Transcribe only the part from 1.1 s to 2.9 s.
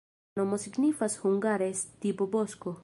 hungare: stipo-bosko.